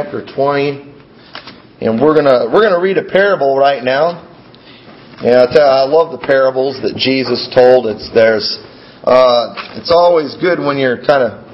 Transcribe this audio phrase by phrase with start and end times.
[0.00, 0.88] chapter 20.
[1.84, 4.24] And we're gonna we're gonna read a parable right now.
[5.20, 7.84] And I, tell you, I love the parables that Jesus told.
[7.84, 8.56] It's there's
[9.04, 11.44] uh, it's always good when you're kind of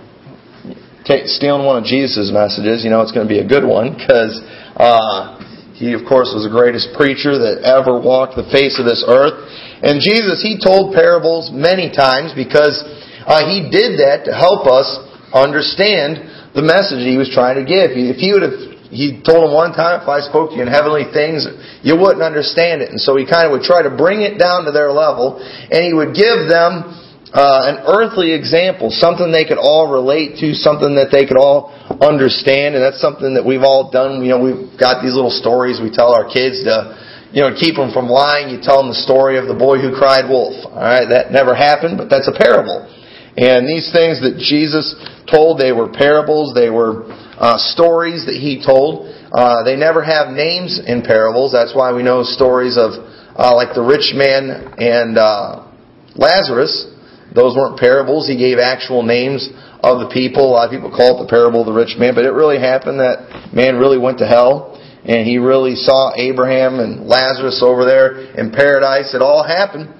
[1.26, 2.86] stealing one of Jesus' messages.
[2.86, 4.38] You know it's going to be a good one because
[4.78, 5.42] uh,
[5.74, 9.42] he, of course, was the greatest preacher that ever walked the face of this earth.
[9.82, 12.78] And Jesus, he told parables many times because
[13.26, 14.86] uh, he did that to help us
[15.34, 17.92] understand the message he was trying to give.
[17.92, 18.56] If he would have
[18.90, 21.44] he told them one time, if I spoke to you in heavenly things,
[21.82, 22.90] you wouldn't understand it.
[22.94, 25.82] And so he kind of would try to bring it down to their level, and
[25.82, 26.94] he would give them
[27.34, 31.74] uh, an earthly example, something they could all relate to, something that they could all
[31.98, 34.22] understand, and that's something that we've all done.
[34.22, 36.94] You know, we've got these little stories we tell our kids to,
[37.34, 38.54] you know, keep them from lying.
[38.54, 40.54] You tell them the story of the boy who cried wolf.
[40.64, 42.86] All right, that never happened, but that's a parable.
[43.36, 44.96] And these things that Jesus
[45.30, 47.04] told, they were parables, they were
[47.36, 49.12] uh, stories that he told.
[49.28, 51.52] Uh, they never have names in parables.
[51.52, 52.96] That's why we know stories of
[53.36, 55.68] uh, like the rich man and uh,
[56.16, 56.88] Lazarus.
[57.34, 58.26] Those weren't parables.
[58.26, 59.44] He gave actual names
[59.84, 60.48] of the people.
[60.48, 62.56] A lot of people call it the parable of the rich man, but it really
[62.58, 63.00] happened.
[63.00, 68.32] That man really went to hell, and he really saw Abraham and Lazarus over there
[68.40, 69.12] in paradise.
[69.12, 69.92] It all happened.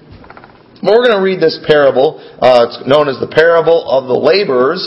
[0.82, 2.20] We're going to read this parable.
[2.20, 4.84] Uh, it's known as the parable of the laborers,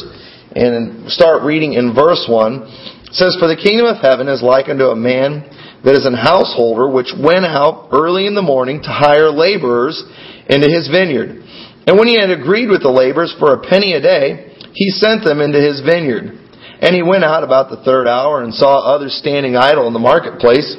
[0.54, 2.70] and start reading in verse one.
[3.10, 5.44] It says, "For the kingdom of heaven is like unto a man
[5.84, 10.04] that is an householder, which went out early in the morning to hire laborers
[10.46, 11.42] into his vineyard.
[11.88, 15.24] And when he had agreed with the laborers for a penny a day, he sent
[15.24, 16.38] them into his vineyard.
[16.82, 20.00] And he went out about the third hour and saw others standing idle in the
[20.00, 20.78] marketplace."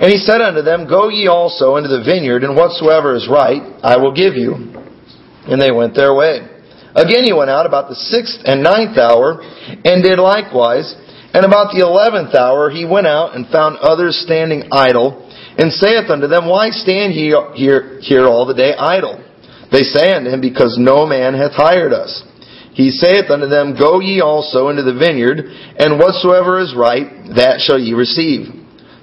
[0.00, 3.60] And he said unto them, Go ye also into the vineyard, and whatsoever is right,
[3.84, 4.56] I will give you.
[5.44, 6.40] And they went their way.
[6.96, 9.44] Again he went out about the sixth and ninth hour,
[9.84, 10.88] and did likewise.
[11.36, 15.28] And about the eleventh hour he went out and found others standing idle,
[15.60, 19.20] and saith unto them, Why stand ye here, here all the day idle?
[19.70, 22.24] They say unto him, Because no man hath hired us.
[22.72, 25.44] He saith unto them, Go ye also into the vineyard,
[25.76, 28.48] and whatsoever is right, that shall ye receive.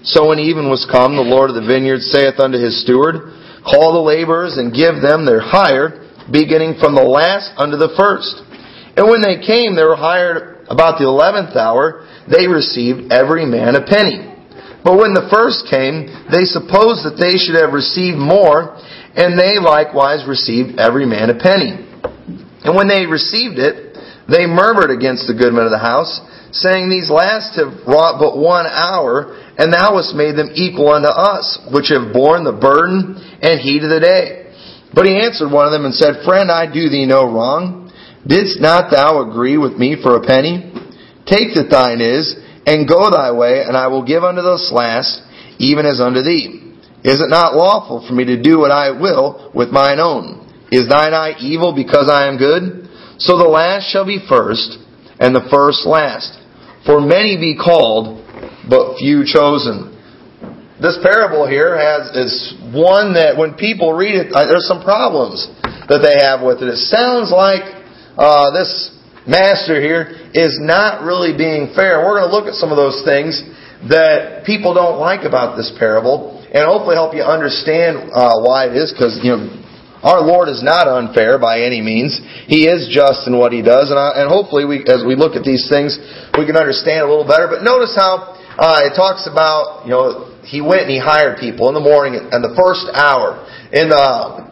[0.08, 3.36] So when even was come, the Lord of the vineyard saith unto his steward,
[3.68, 8.40] Call the laborers and give them their hire, beginning from the last unto the first.
[8.96, 13.76] And when they came, they were hired about the eleventh hour, they received every man
[13.76, 14.32] a penny.
[14.80, 18.80] But when the first came, they supposed that they should have received more,
[19.12, 21.84] and they likewise received every man a penny.
[22.64, 23.87] And when they received it,
[24.28, 26.20] they murmured against the goodman of the house,
[26.52, 31.08] saying, These last have wrought but one hour, and thou hast made them equal unto
[31.08, 34.52] us, which have borne the burden and heat of the day.
[34.94, 37.92] But he answered one of them and said, Friend, I do thee no wrong.
[38.28, 40.76] Didst not thou agree with me for a penny?
[41.24, 42.36] Take that thine is,
[42.68, 45.24] and go thy way, and I will give unto this last,
[45.60, 46.76] even as unto thee.
[47.04, 50.44] Is it not lawful for me to do what I will with mine own?
[50.72, 52.90] Is thine eye evil because I am good?
[53.18, 54.78] So the last shall be first,
[55.20, 56.38] and the first last.
[56.86, 58.22] For many be called,
[58.70, 59.98] but few chosen.
[60.78, 65.50] This parable here has is one that when people read it, uh, there's some problems
[65.90, 66.70] that they have with it.
[66.70, 67.66] It sounds like
[68.14, 68.94] uh, this
[69.26, 72.06] master here is not really being fair.
[72.06, 73.42] We're going to look at some of those things
[73.90, 78.78] that people don't like about this parable, and hopefully help you understand uh, why it
[78.78, 78.94] is.
[78.94, 79.50] Because you know,
[80.04, 82.20] our Lord is not unfair by any means.
[82.46, 85.36] He is just in what He does, and, I, and hopefully, we, as we look
[85.36, 85.98] at these things,
[86.38, 87.50] we can understand a little better.
[87.50, 91.68] But notice how uh, it talks about, you know, he went and he hired people
[91.68, 93.44] in the morning and the first hour.
[93.74, 94.48] In the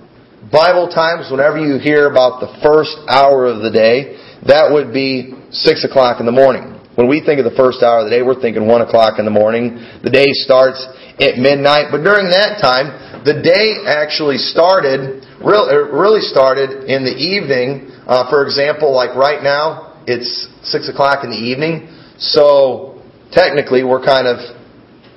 [0.52, 5.34] Bible times, whenever you hear about the first hour of the day, that would be
[5.50, 6.76] six o'clock in the morning.
[6.96, 9.26] When we think of the first hour of the day, we're thinking one o'clock in
[9.26, 9.80] the morning.
[10.04, 10.84] The day starts
[11.20, 17.90] at midnight, but during that time, the day actually started, really started in the evening.
[18.06, 21.90] Uh, for example, like right now, it's six o'clock in the evening.
[22.20, 23.02] So
[23.32, 24.38] technically, we're kind of,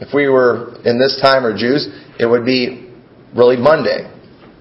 [0.00, 1.86] if we were in this time or Jews,
[2.18, 2.88] it would be
[3.36, 4.08] really Monday.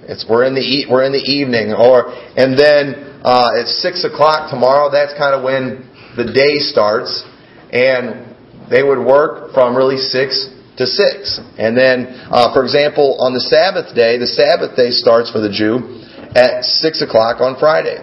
[0.03, 4.51] It's we're in the we're in the evening, or and then uh, it's six o'clock
[4.51, 4.91] tomorrow.
[4.91, 7.23] That's kind of when the day starts,
[7.71, 8.35] and
[8.69, 11.39] they would work from really six to six.
[11.57, 15.49] And then, uh, for example, on the Sabbath day, the Sabbath day starts for the
[15.49, 16.05] Jew
[16.37, 17.97] at six o'clock on Friday,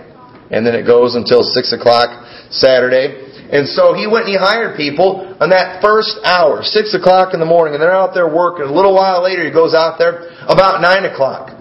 [0.51, 3.31] and then it goes until six o'clock Saturday.
[3.45, 7.41] And so he went and he hired people on that first hour, six o'clock in
[7.41, 8.65] the morning, and they're out there working.
[8.67, 11.53] A little while later, he goes out there about nine o'clock.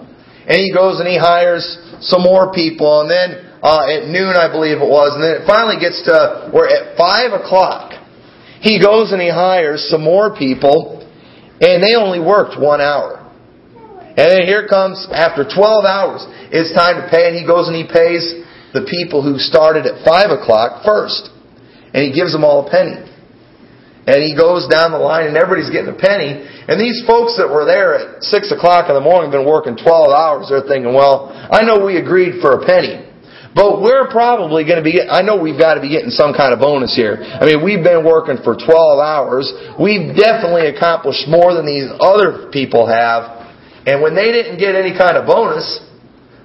[0.46, 1.64] And he goes and he hires
[2.00, 5.46] some more people, and then uh, at noon, I believe it was, and then it
[5.46, 7.92] finally gets to where at five o'clock,
[8.60, 11.03] he goes and he hires some more people,
[11.60, 13.20] and they only worked one hour.
[14.14, 16.22] And then here comes, after 12 hours,
[16.54, 18.22] it's time to pay, and he goes and he pays
[18.70, 21.30] the people who started at 5 o'clock first.
[21.94, 23.02] And he gives them all a penny.
[24.06, 26.44] And he goes down the line and everybody's getting a penny.
[26.68, 29.86] And these folks that were there at 6 o'clock in the morning, been working 12
[30.12, 33.03] hours, they're thinking, well, I know we agreed for a penny.
[33.54, 36.52] But we're probably going to be, I know we've got to be getting some kind
[36.52, 37.22] of bonus here.
[37.22, 38.66] I mean, we've been working for 12
[38.98, 39.46] hours.
[39.78, 43.46] We've definitely accomplished more than these other people have.
[43.86, 45.78] And when they didn't get any kind of bonus,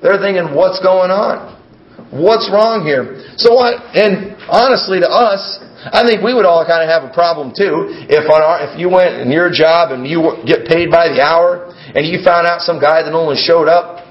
[0.06, 1.58] they're thinking, what's going on?
[2.14, 3.26] What's wrong here?
[3.38, 5.42] So what, and honestly to us,
[5.80, 8.80] I think we would all kind of have a problem too if on our, if
[8.80, 12.46] you went in your job and you get paid by the hour and you found
[12.46, 14.06] out some guy that only showed up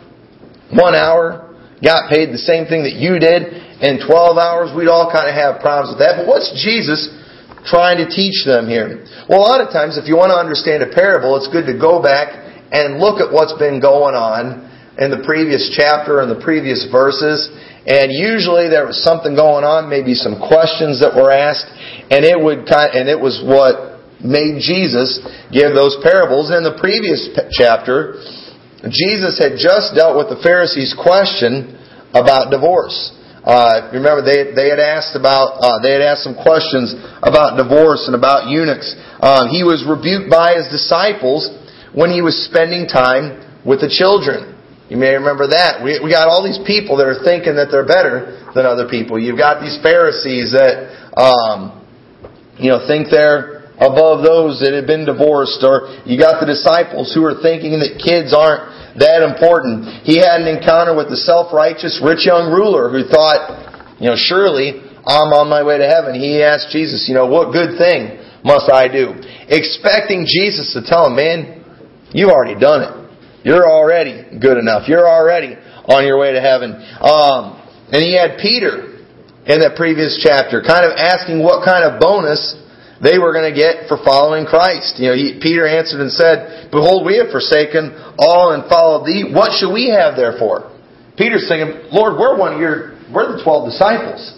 [0.72, 1.47] one hour
[1.84, 5.34] got paid the same thing that you did in 12 hours, we'd all kind of
[5.34, 6.18] have problems with that.
[6.18, 7.06] But what's Jesus
[7.66, 9.06] trying to teach them here?
[9.30, 11.76] Well, a lot of times if you want to understand a parable, it's good to
[11.78, 12.34] go back
[12.74, 14.66] and look at what's been going on
[14.98, 17.46] in the previous chapter and the previous verses
[17.88, 21.64] and usually there was something going on, maybe some questions that were asked,
[22.12, 25.16] and it would kind and it was what made Jesus
[25.48, 26.52] give those parables.
[26.52, 28.20] In the previous chapter,
[28.86, 31.74] Jesus had just dealt with the Pharisees' question
[32.14, 32.94] about divorce.
[33.42, 38.06] Uh, remember, they they had asked about uh, they had asked some questions about divorce
[38.06, 38.94] and about eunuchs.
[39.18, 41.48] Uh, he was rebuked by his disciples
[41.94, 44.54] when he was spending time with the children.
[44.88, 45.84] You may remember that.
[45.84, 49.20] We, we got all these people that are thinking that they're better than other people.
[49.20, 51.84] You've got these Pharisees that, um,
[52.56, 57.14] you know, think they're above those that have been divorced, or you got the disciples
[57.14, 60.02] who are thinking that kids aren't that important.
[60.02, 64.82] He had an encounter with the self-righteous rich young ruler who thought, you know, surely
[65.06, 66.18] I'm on my way to heaven.
[66.18, 69.14] He asked Jesus, you know, what good thing must I do?
[69.46, 71.62] Expecting Jesus to tell him, man,
[72.10, 72.92] you've already done it.
[73.46, 74.90] You're already good enough.
[74.90, 75.54] You're already
[75.86, 76.74] on your way to heaven.
[76.98, 77.62] Um,
[77.94, 78.98] and he had Peter
[79.46, 82.58] in that previous chapter, kind of asking what kind of bonus
[83.02, 84.98] they were going to get for following Christ.
[84.98, 89.30] You know, he, Peter answered and said, "Behold, we have forsaken all and followed thee.
[89.30, 90.74] What should we have therefore?"
[91.16, 94.34] Peter's thinking, "Lord, we're one of your, we're the twelve disciples.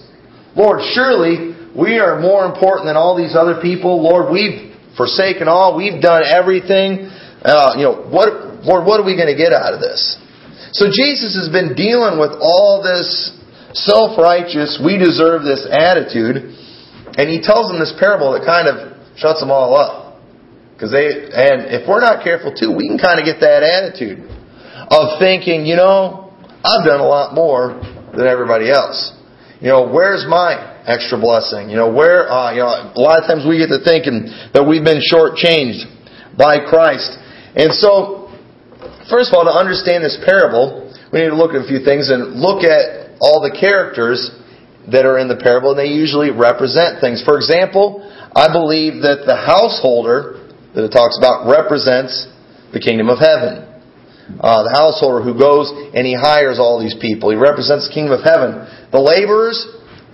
[0.56, 4.02] Lord, surely we are more important than all these other people.
[4.02, 5.76] Lord, we've forsaken all.
[5.76, 7.08] We've done everything.
[7.40, 10.18] Uh, you know, what Lord, what are we going to get out of this?
[10.72, 13.36] So Jesus has been dealing with all this
[13.72, 16.58] self-righteous, we deserve this attitude,
[17.20, 20.16] and he tells them this parable that kind of shuts them all up.
[20.72, 24.24] Because they, and if we're not careful too, we can kind of get that attitude
[24.88, 26.32] of thinking, you know,
[26.64, 27.76] I've done a lot more
[28.16, 29.12] than everybody else.
[29.60, 30.56] You know, where's my
[30.88, 31.68] extra blessing?
[31.68, 34.64] You know, where, uh, you know, a lot of times we get to thinking that
[34.64, 35.84] we've been shortchanged
[36.40, 37.12] by Christ.
[37.54, 38.20] And so,
[39.10, 42.14] First of all, to understand this parable, we need to look at a few things
[42.14, 44.30] and look at all the characters
[44.88, 47.22] that are in the parable, and they usually represent things.
[47.22, 48.00] For example,
[48.34, 50.40] I believe that the householder
[50.74, 52.30] that it talks about represents
[52.72, 53.66] the kingdom of heaven.
[54.38, 57.34] Uh, the householder who goes and he hires all these people.
[57.34, 58.62] He represents the kingdom of heaven.
[58.94, 59.58] The laborers,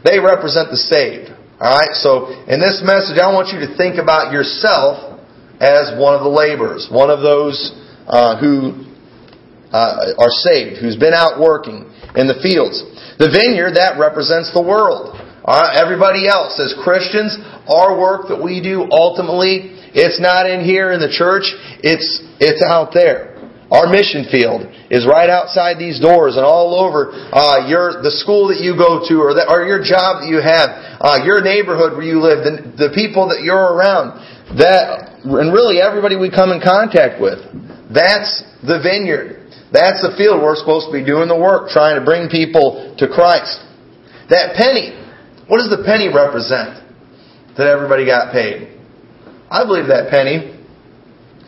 [0.09, 1.37] they represent the saved.
[1.61, 5.21] Alright, so in this message, I want you to think about yourself
[5.61, 7.77] as one of the laborers, one of those
[8.09, 8.89] uh, who
[9.73, 11.85] uh, are saved, who's been out working
[12.17, 12.81] in the fields.
[13.19, 15.17] The vineyard, that represents the world.
[15.45, 17.39] Uh, everybody else, as Christians,
[17.71, 22.63] our work that we do ultimately, it's not in here in the church, it's, it's
[22.63, 23.37] out there.
[23.71, 24.63] Our mission field
[24.95, 29.03] is right outside these doors and all over uh, your the school that you go
[29.03, 30.71] to, or, the, or your job that you have,
[31.03, 34.23] uh, your neighborhood where you live, the, the people that you're around.
[34.55, 37.43] That and really everybody we come in contact with.
[37.91, 39.36] That's the vineyard.
[39.73, 43.09] That's the field we're supposed to be doing the work, trying to bring people to
[43.09, 43.59] Christ.
[44.31, 44.95] That penny,
[45.49, 46.83] what does the penny represent
[47.59, 48.79] that everybody got paid?
[49.51, 50.55] I believe that penny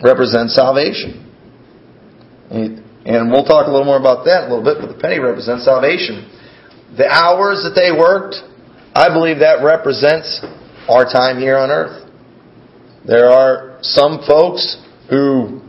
[0.02, 1.26] represents salvation.
[2.50, 5.64] And we'll talk a little more about that a little bit, but the penny represents
[5.64, 6.26] salvation.
[6.96, 8.36] The hours that they worked,
[8.94, 10.40] I believe that represents
[10.88, 12.08] our time here on earth.
[13.06, 14.76] There are some folks
[15.08, 15.62] who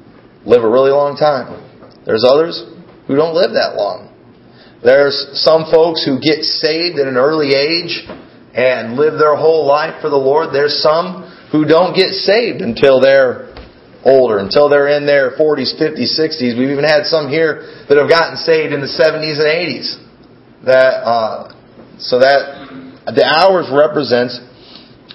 [0.46, 1.69] live a really long time.
[2.10, 2.66] There's others
[3.06, 4.10] who don't live that long.
[4.82, 5.14] There's
[5.46, 8.02] some folks who get saved at an early age
[8.58, 10.50] and live their whole life for the Lord.
[10.50, 13.54] There's some who don't get saved until they're
[14.02, 16.58] older, until they're in their 40s, 50s, 60s.
[16.58, 20.66] We've even had some here that have gotten saved in the 70s and 80s.
[20.66, 21.54] That uh,
[22.02, 24.42] so that the hours represents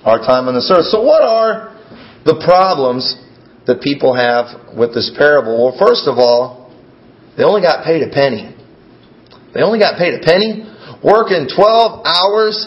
[0.07, 0.87] our time on this earth.
[0.95, 1.75] So what are
[2.23, 3.19] the problems
[3.67, 5.59] that people have with this parable?
[5.59, 6.64] Well, first of all,
[7.37, 8.55] they only got paid a penny.
[9.55, 10.67] They only got paid a penny,
[11.03, 12.67] working 12 hours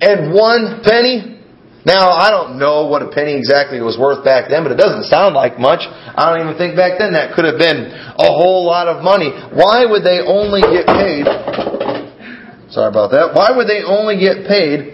[0.00, 1.40] and one penny.
[1.84, 5.08] Now, I don't know what a penny exactly was worth back then, but it doesn't
[5.08, 5.80] sound like much.
[5.88, 9.32] I don't even think back then that could have been a whole lot of money.
[9.56, 11.24] Why would they only get paid?
[12.68, 13.32] Sorry about that.
[13.32, 14.92] Why would they only get paid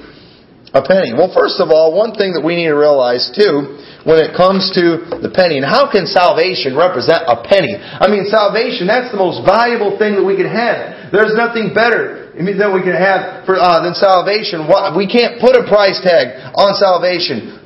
[0.74, 1.14] a penny?
[1.14, 4.68] Well, first of all, one thing that we need to realize too when it comes
[4.76, 5.56] to the penny.
[5.56, 7.78] And how can salvation represent a penny?
[7.78, 11.14] I mean, salvation, that's the most valuable thing that we can have.
[11.14, 14.66] There's nothing better than we can have for, uh, than salvation.
[14.98, 17.62] We can't put a price tag on salvation.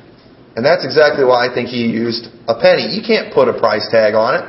[0.55, 2.93] And that's exactly why I think he used a penny.
[2.93, 4.45] You can't put a price tag on it.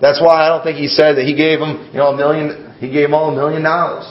[0.00, 2.76] That's why I don't think he said that he gave them, you know, a million,
[2.78, 4.04] he gave them all a million dollars.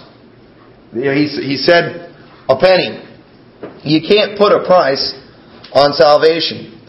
[0.93, 2.11] You know, he, he said
[2.49, 3.12] a penny.
[3.83, 5.13] You can't put a price
[5.73, 6.79] on salvation.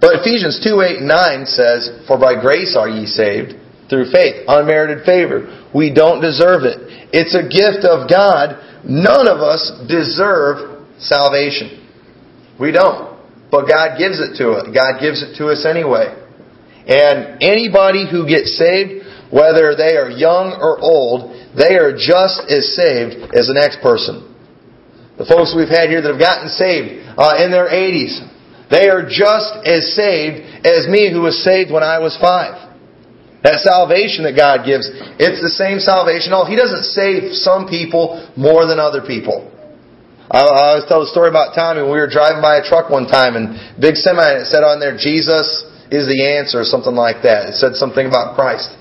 [0.00, 3.54] But Ephesians 2, 8, and 9 says, For by grace are ye saved,
[3.88, 5.68] through faith, unmerited favor.
[5.74, 6.80] We don't deserve it.
[7.12, 8.58] It's a gift of God.
[8.84, 11.86] None of us deserve salvation.
[12.58, 13.12] We don't.
[13.50, 14.66] But God gives it to us.
[14.74, 16.18] God gives it to us anyway.
[16.88, 22.74] And anybody who gets saved, whether they are young or old, they are just as
[22.74, 24.31] saved as the next person.
[25.18, 28.24] The folks we've had here that have gotten saved uh, in their 80s,
[28.72, 32.56] they are just as saved as me who was saved when I was five.
[33.44, 34.88] That salvation that God gives,
[35.18, 36.32] it's the same salvation.
[36.32, 39.52] Oh, He doesn't save some people more than other people.
[40.30, 42.88] I, I always tell the story about Tommy when we were driving by a truck
[42.88, 45.44] one time and big semi and it said on there, Jesus
[45.92, 47.52] is the answer or something like that.
[47.52, 48.72] It said something about Christ.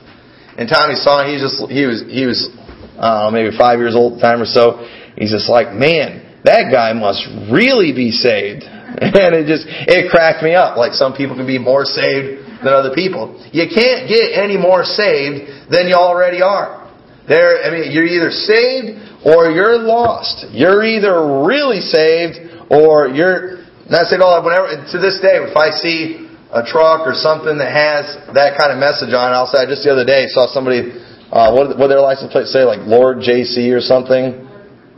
[0.56, 2.48] And Tommy saw it, he just he was he was
[2.96, 4.80] uh, maybe five years old at the time or so.
[5.16, 8.64] He's just like, man, that guy must really be saved.
[8.92, 10.76] And it just, it cracked me up.
[10.76, 13.40] Like some people can be more saved than other people.
[13.56, 16.92] You can't get any more saved than you already are.
[17.24, 20.52] There, I mean, you're either saved or you're lost.
[20.52, 24.44] You're either really saved or you're not saved at all.
[24.44, 28.76] Whenever to this day, if I see a truck or something that has that kind
[28.76, 29.64] of message on it, I'll say.
[29.72, 31.00] Just the other day, saw somebody.
[31.32, 32.68] Uh, what what their license plate say?
[32.68, 34.51] Like Lord JC or something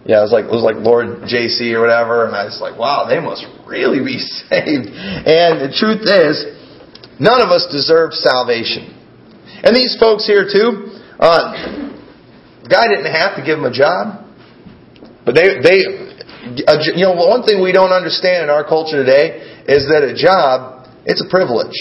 [0.05, 2.75] yeah, it was like it was like Lord JC or whatever, and I was like,
[2.75, 4.19] wow, they must really be
[4.51, 4.91] saved.
[4.91, 6.43] And the truth is,
[7.23, 8.91] none of us deserve salvation.
[9.63, 11.87] And these folks here too, uh,
[12.67, 14.27] guy didn't have to give them a job,
[15.23, 15.79] but they they
[16.59, 20.83] you know one thing we don't understand in our culture today is that a job
[21.05, 21.75] it's a privilege.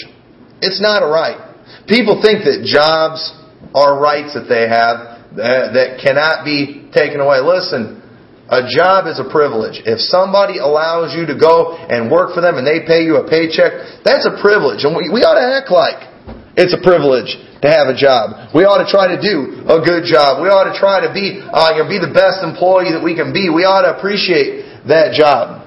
[0.61, 1.55] It's not a right.
[1.87, 3.31] People think that jobs
[3.75, 7.39] are rights that they have that, that cannot be taken away.
[7.39, 8.02] Listen,
[8.51, 9.79] a job is a privilege.
[9.87, 13.25] If somebody allows you to go and work for them and they pay you a
[13.25, 14.83] paycheck, that's a privilege.
[14.83, 16.11] And we, ought to act like
[16.59, 18.51] it's a privilege to have a job.
[18.51, 20.43] We ought to try to do a good job.
[20.43, 23.47] We ought to try to be, uh, be the best employee that we can be.
[23.47, 25.63] We ought to appreciate that job.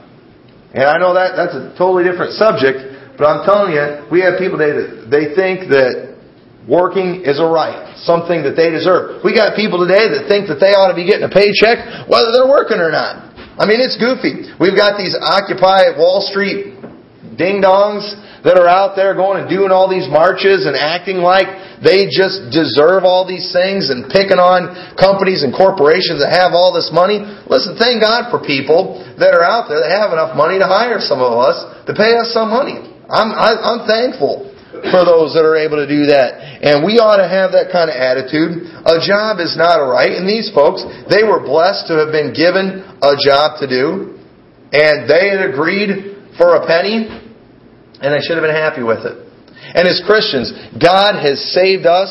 [0.76, 4.36] And I know that that's a totally different subject, but I'm telling you, we have
[4.36, 6.05] people that they think that
[6.66, 9.22] Working is a right, something that they deserve.
[9.22, 12.34] We got people today that think that they ought to be getting a paycheck whether
[12.34, 13.22] they're working or not.
[13.54, 14.50] I mean, it's goofy.
[14.58, 16.74] We've got these Occupy Wall Street
[17.38, 18.02] ding dongs
[18.42, 21.46] that are out there going and doing all these marches and acting like
[21.78, 26.74] they just deserve all these things and picking on companies and corporations that have all
[26.74, 27.22] this money.
[27.46, 30.98] Listen, thank God for people that are out there that have enough money to hire
[30.98, 32.82] some of us to pay us some money.
[33.06, 34.55] I'm, I, am i am thankful
[34.90, 36.36] for those that are able to do that.
[36.60, 38.64] And we ought to have that kind of attitude.
[38.84, 40.12] A job is not a right.
[40.12, 44.16] And these folks, they were blessed to have been given a job to do.
[44.72, 47.06] And they had agreed for a penny.
[48.00, 49.16] And they should have been happy with it.
[49.72, 52.10] And as Christians, God has saved us.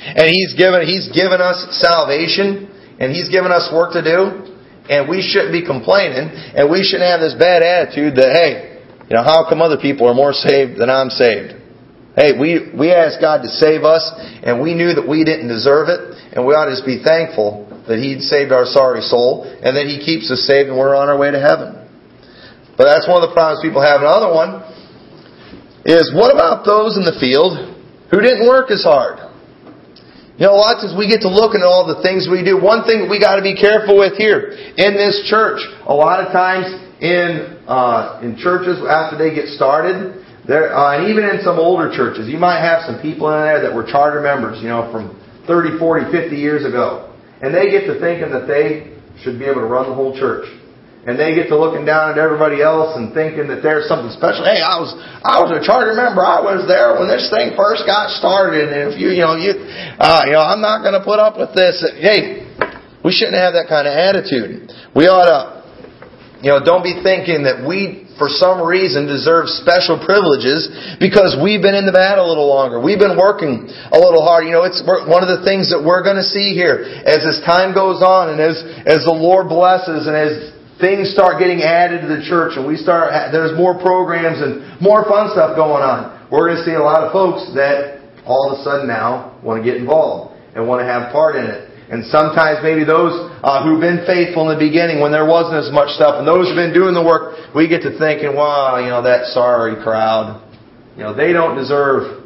[0.00, 2.70] And He's given, He's given us salvation.
[2.98, 4.50] And He's given us work to do.
[4.90, 6.30] And we shouldn't be complaining.
[6.56, 8.70] And we shouldn't have this bad attitude that, hey,
[9.10, 11.59] you know, how come other people are more saved than I'm saved?
[12.20, 14.04] Hey, we, we asked God to save us,
[14.44, 17.64] and we knew that we didn't deserve it, and we ought to just be thankful
[17.88, 21.08] that He'd saved our sorry soul, and that He keeps us saved, and we're on
[21.08, 21.80] our way to heaven.
[22.76, 24.04] But that's one of the problems people have.
[24.04, 24.60] Another one
[25.88, 27.56] is, what about those in the field
[28.12, 29.16] who didn't work as hard?
[30.36, 32.60] You know, lots as we get to look at all the things we do.
[32.60, 36.36] One thing we got to be careful with here in this church, a lot of
[36.36, 36.68] times
[37.00, 41.90] in uh, in churches after they get started, there uh, and even in some older
[41.94, 45.16] churches, you might have some people in there that were charter members, you know, from
[45.46, 49.60] 30, 40, 50 years ago, and they get to thinking that they should be able
[49.60, 50.48] to run the whole church
[51.06, 54.44] and they get to looking down at everybody else and thinking that there's something special.
[54.44, 54.92] Hey, I was
[55.24, 56.20] I was a charter member.
[56.20, 59.56] I was there when this thing first got started, and if you you know you
[59.56, 61.80] uh, you know I'm not going to put up with this.
[61.96, 62.44] Hey,
[63.00, 64.68] we shouldn't have that kind of attitude.
[64.92, 65.40] We ought to
[66.44, 70.68] you know don't be thinking that we for some reason deserve special privileges
[71.00, 72.76] because we've been in the battle a little longer.
[72.76, 74.44] We've been working a little hard.
[74.44, 77.40] You know, it's one of the things that we're going to see here as this
[77.48, 80.52] time goes on and as as the Lord blesses and as
[80.84, 85.08] things start getting added to the church and we start, there's more programs and more
[85.08, 86.28] fun stuff going on.
[86.28, 89.60] We're going to see a lot of folks that all of a sudden now want
[89.60, 91.69] to get involved and want to have part in it.
[91.90, 93.10] And sometimes maybe those
[93.42, 96.46] uh, who've been faithful in the beginning when there wasn't as much stuff, and those
[96.46, 100.38] who've been doing the work, we get to thinking, wow, you know, that sorry crowd,
[100.94, 102.22] you know, they don't deserve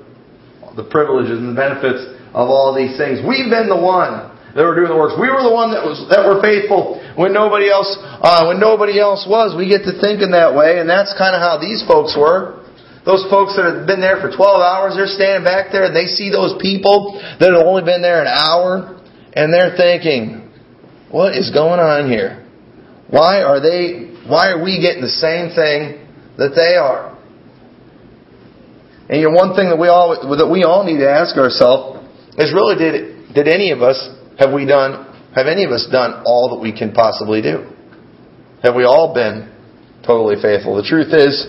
[0.77, 2.05] the privileges and the benefits
[2.37, 3.25] of all these things.
[3.25, 5.17] We've been the one that were doing the works.
[5.17, 9.01] We were the one that was that were faithful when nobody else uh, when nobody
[9.01, 9.57] else was.
[9.57, 12.63] We get to thinking that way, and that's kind of how these folks were.
[13.05, 16.09] Those folks that have been there for 12 hours, they're standing back there and they
[16.09, 18.94] see those people that have only been there an hour,
[19.35, 20.51] and they're thinking,
[21.11, 22.43] "What is going on here?
[23.09, 24.11] Why are they?
[24.27, 27.17] Why are we getting the same thing that they are?"
[29.09, 32.01] And you know, one thing that we all that we all need to ask ourselves
[32.39, 33.99] is really did did any of us
[34.39, 37.71] have we done, have any of us done all that we can possibly do?
[38.63, 39.51] Have we all been
[40.07, 40.77] totally faithful?
[40.77, 41.47] The truth is,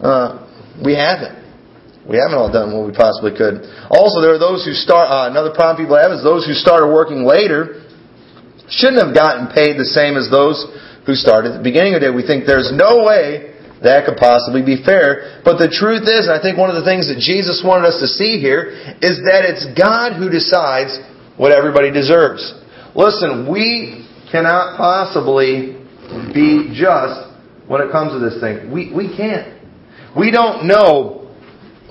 [0.00, 0.46] uh,
[0.82, 1.39] we haven't.
[2.10, 3.62] We haven't all done what we possibly could.
[3.86, 6.90] Also, there are those who start, uh, another problem people have is those who started
[6.90, 7.86] working later
[8.66, 10.58] shouldn't have gotten paid the same as those
[11.06, 12.14] who started at the beginning of the day.
[12.14, 15.40] We think there's no way that could possibly be fair.
[15.46, 18.02] But the truth is, and I think one of the things that Jesus wanted us
[18.02, 20.98] to see here, is that it's God who decides
[21.38, 22.42] what everybody deserves.
[22.94, 25.78] Listen, we cannot possibly
[26.34, 27.30] be just
[27.70, 28.70] when it comes to this thing.
[28.70, 29.62] We, we can't.
[30.18, 31.19] We don't know,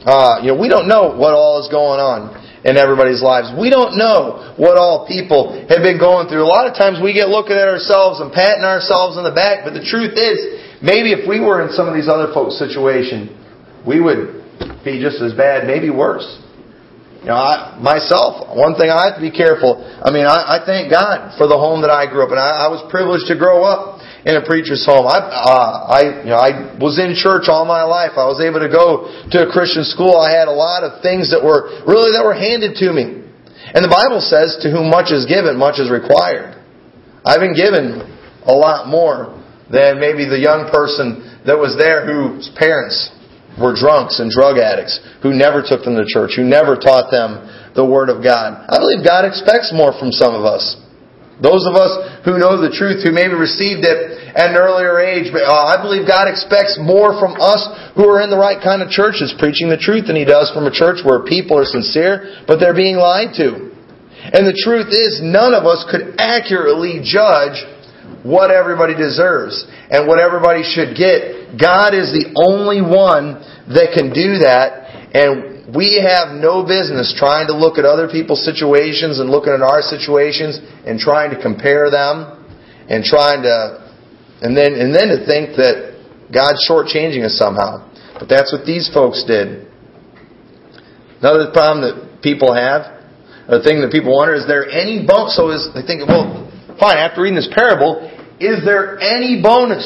[0.06, 3.52] uh, you know, we don't know what all is going on in everybody's lives.
[3.56, 6.44] We don't know what all people have been going through.
[6.44, 9.64] A lot of times we get looking at ourselves and patting ourselves on the back,
[9.64, 13.32] but the truth is, maybe if we were in some of these other folks' situation,
[13.88, 14.44] we would
[14.84, 16.28] be just as bad, maybe worse.
[17.20, 19.84] You know, I, myself, one thing I have to be careful.
[19.84, 22.40] I mean, I, I thank God for the home that I grew up in.
[22.40, 25.08] I, I was privileged to grow up in a preacher's home.
[25.08, 28.20] I, uh, I, you know, I was in church all my life.
[28.20, 30.20] I was able to go to a Christian school.
[30.20, 33.24] I had a lot of things that were really that were handed to me.
[33.72, 36.56] And the Bible says, "To whom much is given, much is required."
[37.24, 38.02] I've been given
[38.44, 39.36] a lot more
[39.70, 43.12] than maybe the young person that was there whose parents
[43.60, 47.44] were drunks and drug addicts who never took them to church, who never taught them
[47.76, 48.66] the Word of God.
[48.68, 50.76] I believe God expects more from some of us.
[51.40, 55.32] Those of us who know the truth, who maybe received it at an earlier age,
[55.32, 57.64] but uh, I believe God expects more from us
[57.96, 60.68] who are in the right kind of churches, preaching the truth, than He does from
[60.68, 63.72] a church where people are sincere, but they're being lied to.
[64.20, 67.64] And the truth is, none of us could accurately judge
[68.24, 71.56] what everybody deserves and what everybody should get.
[71.56, 73.40] God is the only one
[73.72, 74.92] that can do that.
[75.16, 79.62] And we have no business trying to look at other people's situations and looking at
[79.62, 82.40] our situations and trying to compare them
[82.90, 83.56] and trying to,
[84.42, 86.00] and then, and then to think that
[86.34, 87.86] God's shortchanging us somehow.
[88.18, 89.68] But that's what these folks did.
[91.20, 92.98] Another problem that people have,
[93.50, 95.36] a thing that people wonder, is there any bonus?
[95.36, 96.48] So is, they think, well,
[96.80, 98.08] fine, after reading this parable,
[98.40, 99.84] is there any bonus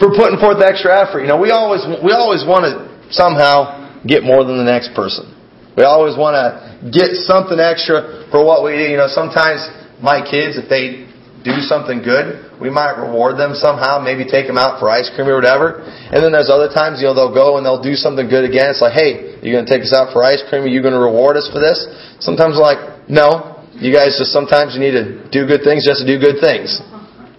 [0.00, 1.22] for putting forth extra effort?
[1.22, 5.28] You know, we always, we always want to somehow get more than the next person.
[5.76, 8.86] We always want to get something extra for what we do.
[8.86, 9.66] You know, sometimes
[9.98, 11.10] my kids, if they
[11.42, 15.28] do something good, we might reward them somehow, maybe take them out for ice cream
[15.28, 15.82] or whatever.
[15.84, 18.70] And then there's other times, you know, they'll go and they'll do something good again.
[18.70, 20.64] It's like, hey, you're going to take us out for ice cream?
[20.64, 21.84] Are you going to reward us for this?
[22.22, 23.52] Sometimes we're like, no.
[23.74, 26.78] You guys just sometimes you need to do good things just to do good things.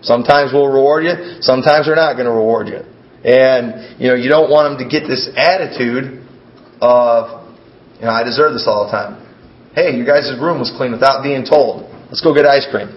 [0.04, 1.40] Sometimes we'll reward you.
[1.40, 2.84] Sometimes we're not going to reward you.
[3.24, 6.25] And, you know, you don't want them to get this attitude
[6.86, 7.50] of,
[7.98, 9.26] You know, I deserve this all the time.
[9.74, 11.90] Hey, your guys' room was clean without being told.
[12.08, 12.94] Let's go get ice cream.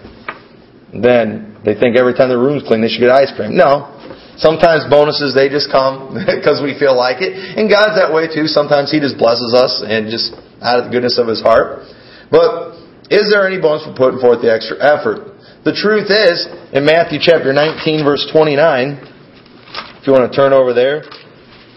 [0.92, 3.56] And then they think every time their room's clean they should get ice cream.
[3.56, 3.96] No.
[4.38, 7.34] Sometimes bonuses, they just come because we feel like it.
[7.34, 8.46] And God's that way too.
[8.46, 11.88] Sometimes He just blesses us and just out of the goodness of His heart.
[12.30, 12.78] But
[13.10, 15.34] is there any bonus for putting forth the extra effort?
[15.64, 20.72] The truth is, in Matthew chapter 19 verse 29, if you want to turn over
[20.72, 21.02] there,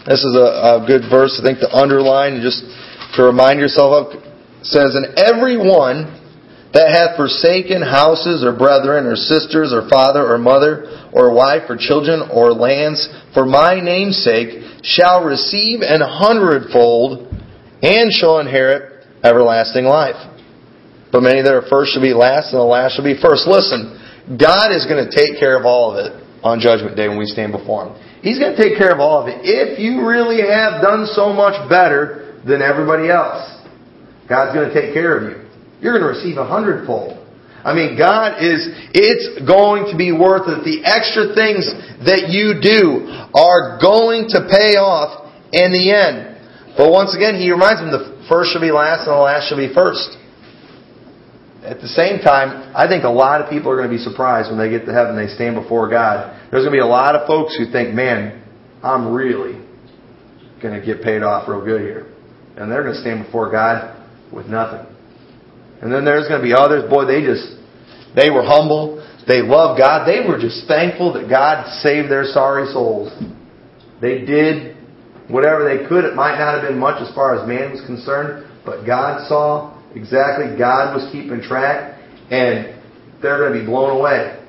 [0.05, 2.65] this is a, a good verse I think to underline just
[3.15, 4.03] to remind yourself of.
[4.17, 6.17] It says, And every one
[6.73, 11.75] that hath forsaken houses or brethren or sisters or father or mother or wife or
[11.75, 17.27] children or lands for my name's sake shall receive an hundredfold
[17.83, 20.17] and shall inherit everlasting life.
[21.11, 23.45] But many that are first shall be last and the last shall be first.
[23.45, 23.99] Listen,
[24.39, 27.25] God is going to take care of all of it on Judgment Day when we
[27.25, 28.10] stand before Him.
[28.21, 29.41] He's going to take care of all of it.
[29.41, 33.41] If you really have done so much better than everybody else,
[34.29, 35.49] God's going to take care of you.
[35.81, 37.17] You're going to receive a hundredfold.
[37.65, 40.65] I mean, God is, it's going to be worth it.
[40.65, 41.65] The extra things
[42.05, 43.05] that you do
[43.37, 46.31] are going to pay off in the end.
[46.77, 49.61] But once again, he reminds them the first shall be last and the last shall
[49.61, 50.20] be first.
[51.63, 54.49] At the same time, I think a lot of people are going to be surprised
[54.49, 56.49] when they get to heaven, they stand before God.
[56.49, 58.41] There's going to be a lot of folks who think, man,
[58.81, 59.61] I'm really
[60.61, 62.07] going to get paid off real good here.
[62.57, 63.95] And they're going to stand before God
[64.33, 64.87] with nothing.
[65.81, 67.45] And then there's going to be others, boy, they just,
[68.15, 68.97] they were humble.
[69.27, 70.05] They loved God.
[70.05, 73.13] They were just thankful that God saved their sorry souls.
[74.01, 74.77] They did
[75.29, 76.05] whatever they could.
[76.05, 79.77] It might not have been much as far as man was concerned, but God saw
[79.95, 80.57] exactly.
[80.57, 81.99] God was keeping track,
[82.29, 82.77] and
[83.21, 84.39] they're going to be blown away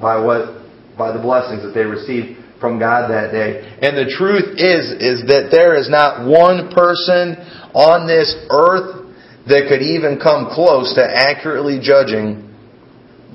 [0.00, 0.62] by what,
[0.96, 3.60] by the blessings that they received from God that day.
[3.82, 7.36] And the truth is, is that there is not one person
[7.74, 9.04] on this earth
[9.46, 12.48] that could even come close to accurately judging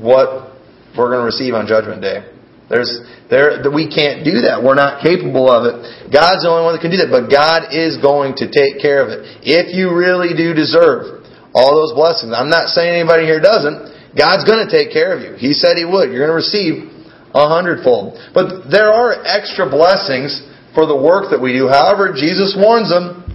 [0.02, 0.58] what
[0.98, 2.26] we're going to receive on Judgment Day.
[2.70, 2.90] There's,
[3.30, 4.62] there, we can't do that.
[4.62, 6.10] We're not capable of it.
[6.14, 9.02] God's the only one that can do that, but God is going to take care
[9.02, 9.42] of it.
[9.42, 11.19] If you really do deserve
[11.54, 14.16] all those blessings, I'm not saying anybody here doesn't.
[14.18, 15.38] God's going to take care of you.
[15.38, 16.10] He said He would.
[16.10, 16.90] You're going to receive
[17.34, 18.18] a hundredfold.
[18.34, 20.42] But there are extra blessings
[20.74, 21.70] for the work that we do.
[21.70, 23.26] However, Jesus warns them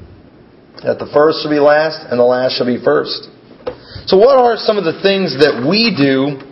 [0.83, 3.31] that the first shall be last and the last shall be first.
[4.11, 6.42] So what are some of the things that we do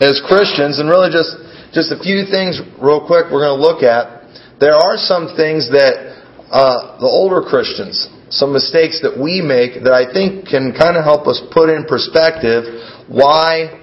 [0.00, 1.36] as Christians and really just
[1.76, 4.26] just a few things real quick we're going to look at.
[4.58, 6.18] There are some things that
[6.50, 11.02] uh, the older Christians, some mistakes that we make that I think can kind of
[11.02, 12.64] help us put in perspective
[13.10, 13.82] why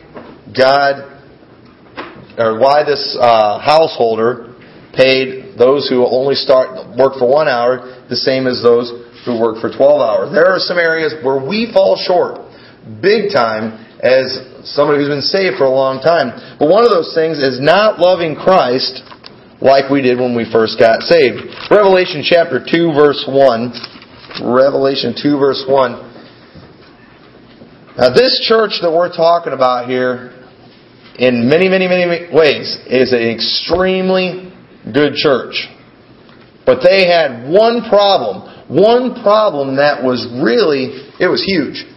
[0.55, 1.19] God
[2.39, 4.55] or why this uh, householder
[4.95, 8.87] paid those who only start work for one hour the same as those
[9.25, 10.31] who work for 12 hours.
[10.31, 12.39] There are some areas where we fall short
[13.03, 16.31] big time as somebody who's been saved for a long time.
[16.55, 19.03] But one of those things is not loving Christ
[19.59, 21.43] like we did when we first got saved.
[21.67, 23.96] Revelation chapter 2 verse 1.
[24.43, 25.91] Revelation 2 verse 1.
[27.97, 30.33] Now this church that we're talking about here
[31.17, 34.53] in many, many, many ways is an extremely
[34.93, 35.67] good church.
[36.65, 40.91] But they had one problem one problem that was really,
[41.23, 41.87] it was huge.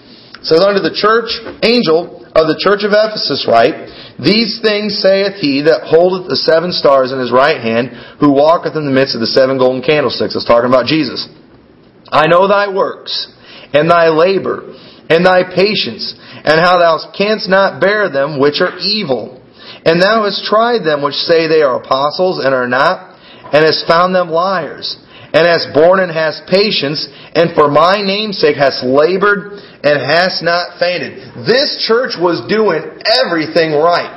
[0.46, 1.34] So unto the church
[1.66, 3.90] angel of the church of Ephesus write,
[4.22, 7.90] These things saith he that holdeth the seven stars in his right hand,
[8.22, 10.38] who walketh in the midst of the seven golden candlesticks.
[10.38, 11.26] It's talking about Jesus.
[12.10, 13.32] I know thy works,
[13.72, 14.74] and thy labor,
[15.08, 19.42] and thy patience, and how thou canst not bear them which are evil.
[19.84, 23.16] And thou hast tried them which say they are apostles and are not,
[23.52, 24.98] and hast found them liars
[25.32, 30.42] and hast borne and hast patience, and for my name's sake hast labored and hast
[30.42, 31.46] not fainted.
[31.46, 34.10] This church was doing everything right.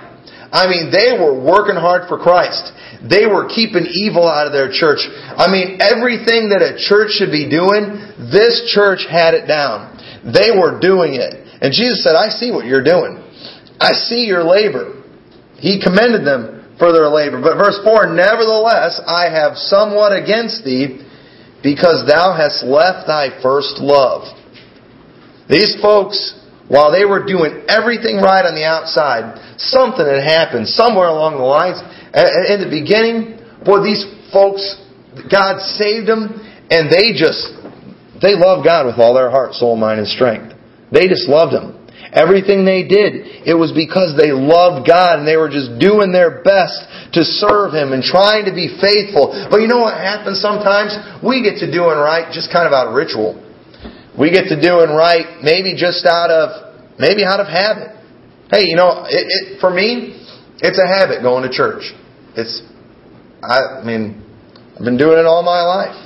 [0.50, 2.74] I mean, they were working hard for Christ.
[3.04, 5.04] They were keeping evil out of their church.
[5.12, 8.00] I mean, everything that a church should be doing,
[8.32, 9.92] this church had it down.
[10.24, 11.36] They were doing it.
[11.60, 13.20] And Jesus said, I see what you're doing.
[13.80, 15.04] I see your labor.
[15.60, 17.42] He commended them for their labor.
[17.42, 21.04] But verse 4, Nevertheless, I have somewhat against thee,
[21.64, 24.28] because thou hast left thy first love.
[25.50, 31.12] These folks, while they were doing everything right on the outside, something had happened somewhere
[31.12, 31.80] along the lines.
[32.50, 34.64] In the beginning, boy, these folks,
[35.28, 36.32] God saved them,
[36.72, 37.52] and they just,
[38.24, 40.56] they loved God with all their heart, soul, mind, and strength.
[40.92, 41.84] They just loved Him.
[42.14, 46.46] Everything they did, it was because they loved God and they were just doing their
[46.46, 46.86] best
[47.18, 49.34] to serve Him and trying to be faithful.
[49.50, 50.94] But you know what happens sometimes?
[51.26, 53.42] We get to doing right just kind of out of ritual.
[54.18, 57.98] We get to doing right maybe just out of maybe out of habit.
[58.52, 60.22] Hey, you know, it, it, for me,
[60.62, 61.92] it's a habit going to church.
[62.36, 62.62] It's,
[63.42, 64.22] I, I mean,
[64.78, 65.98] I've been doing it all my life.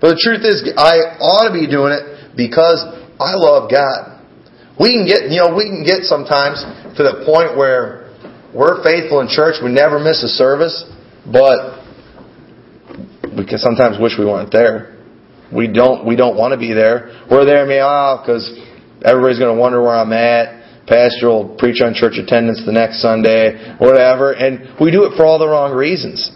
[0.00, 2.82] But the truth is, I ought to be doing it because
[3.20, 4.18] I love God.
[4.80, 6.66] We can get, you know, we can get sometimes
[6.98, 8.10] to the point where
[8.52, 10.84] we're faithful in church, we never miss a service,
[11.24, 11.80] but
[13.36, 14.91] we can sometimes wish we weren't there.
[15.54, 17.26] We don't, we don't want to be there.
[17.30, 18.48] We're there, oh, ah, because
[19.04, 23.00] everybody's going to wonder where I'm at pastor will preach on church attendance the next
[23.00, 26.30] Sunday, whatever, and we do it for all the wrong reasons.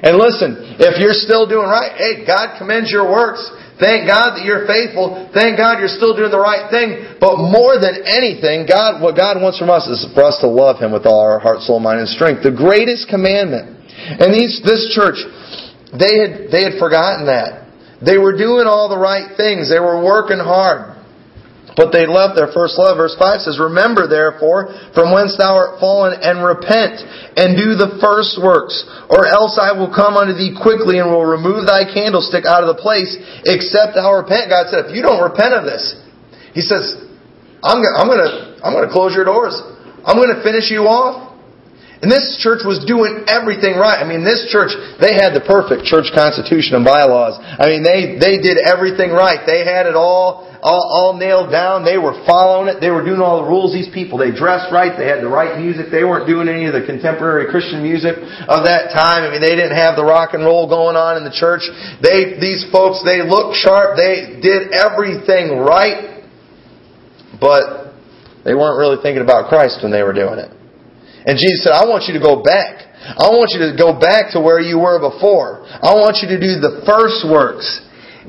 [0.00, 3.44] And listen, if you're still doing right, hey, God commends your works.
[3.76, 5.28] Thank God that you're faithful.
[5.32, 7.20] Thank God you're still doing the right thing.
[7.20, 10.80] But more than anything, God, what God wants from us is for us to love
[10.80, 12.44] Him with all our heart, soul, mind, and strength.
[12.44, 13.76] The greatest commandment.
[13.92, 15.20] And these, this church,
[15.92, 17.69] they had, they had forgotten that.
[18.00, 19.68] They were doing all the right things.
[19.68, 21.00] They were working hard.
[21.76, 22.98] But they left their first love.
[22.98, 26.98] Verse 5 says, Remember therefore from whence thou art fallen, and repent,
[27.38, 31.24] and do the first works, or else I will come unto thee quickly, and will
[31.24, 33.14] remove thy candlestick out of the place,
[33.46, 34.50] except thou repent.
[34.50, 35.94] God said, if you don't repent of this,
[36.52, 36.98] He says,
[37.62, 39.54] I'm, I'm gonna, I'm gonna close your doors.
[40.02, 41.29] I'm gonna finish you off.
[42.00, 44.00] And this church was doing everything right.
[44.00, 44.72] I mean, this church,
[45.04, 47.36] they had the perfect church constitution and bylaws.
[47.36, 49.44] I mean, they, they did everything right.
[49.44, 51.84] They had it all, all, all nailed down.
[51.84, 52.80] They were following it.
[52.80, 53.76] They were doing all the rules.
[53.76, 54.96] These people, they dressed right.
[54.96, 55.92] They had the right music.
[55.92, 58.16] They weren't doing any of the contemporary Christian music
[58.48, 59.28] of that time.
[59.28, 61.68] I mean, they didn't have the rock and roll going on in the church.
[62.00, 64.00] They, these folks, they looked sharp.
[64.00, 66.24] They did everything right.
[67.36, 67.92] But
[68.48, 70.56] they weren't really thinking about Christ when they were doing it.
[71.26, 72.88] And Jesus said, I want you to go back.
[73.00, 75.64] I want you to go back to where you were before.
[75.64, 77.64] I want you to do the first works.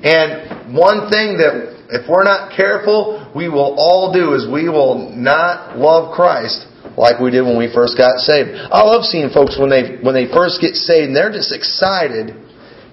[0.04, 5.12] And one thing that, if we're not careful, we will all do is we will
[5.12, 8.56] not love Christ like we did when we first got saved.
[8.56, 12.36] I love seeing folks when they, when they first get saved and they're just excited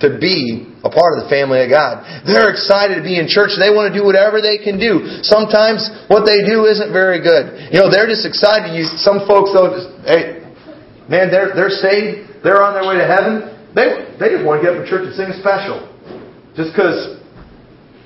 [0.01, 2.07] to be a part of the family of God.
[2.23, 3.59] They're excited to be in church.
[3.59, 5.23] They want to do whatever they can do.
[5.27, 7.75] Sometimes what they do isn't very good.
[7.75, 8.75] You know, they're just excited.
[8.79, 10.47] You, some folks though, just, hey,
[11.11, 12.47] man, they're they're saved.
[12.47, 13.59] They're on their way to heaven.
[13.75, 15.83] They they just want to get up in church and sing a special,
[16.55, 17.19] just because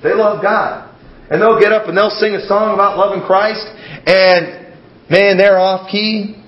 [0.00, 0.88] they love God.
[1.28, 3.64] And they'll get up and they'll sing a song about loving Christ,
[4.08, 4.74] and
[5.08, 6.41] man, they're off key.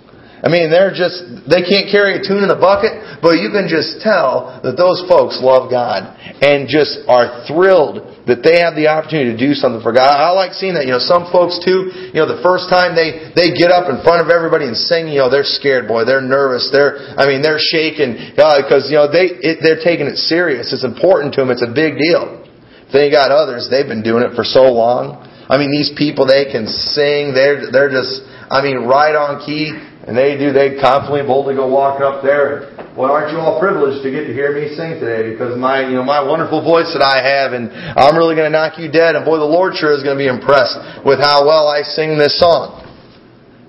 [0.45, 2.93] I mean, they're just, they can't carry a tune in a bucket,
[3.25, 6.05] but you can just tell that those folks love God
[6.45, 10.13] and just are thrilled that they have the opportunity to do something for God.
[10.13, 10.85] I like seeing that.
[10.85, 14.05] You know, some folks too, you know, the first time they, they get up in
[14.05, 16.05] front of everybody and sing, you know, they're scared, boy.
[16.05, 16.69] They're nervous.
[16.69, 20.77] They're, I mean, they're shaking, because, uh, you know, they, it, they're taking it serious.
[20.77, 21.49] It's important to them.
[21.49, 22.45] It's a big deal.
[22.93, 25.25] Then you got others, they've been doing it for so long.
[25.49, 27.33] I mean, these people, they can sing.
[27.33, 29.73] They're, they're just, I mean, right on key.
[30.05, 32.77] And they do, they confidently, boldly go walk up there.
[32.93, 35.33] Well, aren't you all privileged to get to hear me sing today?
[35.33, 38.53] Because my, you know, my wonderful voice that I have, and I'm really going to
[38.53, 39.17] knock you dead.
[39.17, 40.77] And boy, the Lord sure is going to be impressed
[41.09, 42.85] with how well I sing this song.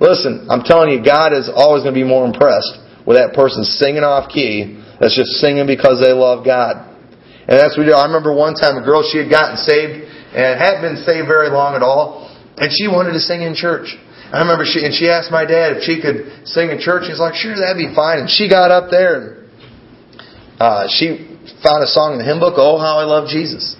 [0.04, 3.64] Listen, I'm telling you, God is always going to be more impressed with that person
[3.64, 6.84] singing off key that's just singing because they love God.
[7.48, 7.96] And that's what we do.
[7.96, 10.04] I remember one time a girl, she had gotten saved
[10.36, 12.28] and hadn't been saved very long at all,
[12.60, 13.96] and she wanted to sing in church.
[14.34, 17.06] I remember she and she asked my dad if she could sing in church.
[17.08, 19.46] He's like, "Sure, that'd be fine." And she got up there and
[20.60, 23.76] uh, she found a song in the hymn book, "Oh How I Love Jesus,"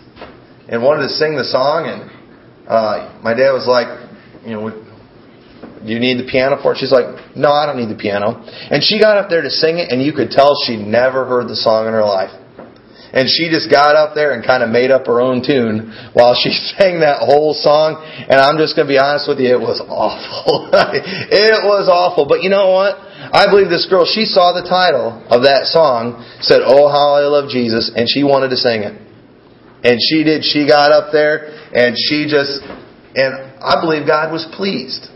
[0.70, 1.90] and wanted to sing the song.
[1.90, 3.90] And uh, my dad was like,
[4.46, 7.90] "You know, do you need the piano for it?" She's like, "No, I don't need
[7.90, 10.86] the piano." And she got up there to sing it, and you could tell she'd
[10.86, 12.45] never heard the song in her life
[13.16, 16.36] and she just got up there and kind of made up her own tune while
[16.36, 18.04] she sang that whole song.
[18.04, 20.68] And I'm just going to be honest with you, it was awful.
[21.32, 22.28] it was awful.
[22.28, 23.00] But you know what?
[23.00, 27.24] I believe this girl, she saw the title of that song, said, Oh, how I
[27.32, 29.00] love Jesus, and she wanted to sing it.
[29.86, 30.44] And she did.
[30.44, 32.60] She got up there and she just,
[33.16, 33.32] and
[33.64, 35.08] I believe God was pleased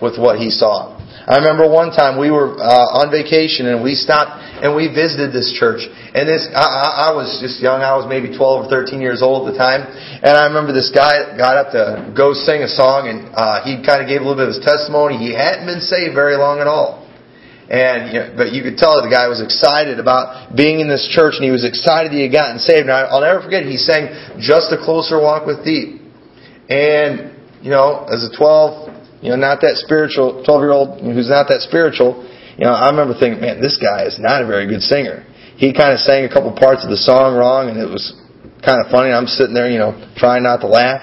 [0.00, 0.93] with what he saw.
[1.24, 5.32] I remember one time we were uh, on vacation and we stopped and we visited
[5.32, 5.80] this church.
[6.12, 7.80] And this, I, I was just young.
[7.80, 9.88] I was maybe 12 or 13 years old at the time.
[10.20, 13.80] And I remember this guy got up to go sing a song and uh, he
[13.80, 15.16] kind of gave a little bit of his testimony.
[15.16, 17.08] He hadn't been saved very long at all.
[17.72, 21.08] And you know, but you could tell the guy was excited about being in this
[21.08, 22.92] church, and he was excited he had gotten saved.
[22.92, 25.96] Now I'll never forget he sang "Just a Closer Walk with Thee,"
[26.68, 27.32] and
[27.64, 28.83] you know, as a 12,
[29.24, 32.28] you know, not that spiritual, 12 year old who's not that spiritual,
[32.60, 35.24] you know, I remember thinking, man, this guy is not a very good singer.
[35.56, 38.12] He kind of sang a couple parts of the song wrong and it was
[38.60, 39.08] kind of funny.
[39.08, 41.00] I'm sitting there, you know, trying not to laugh.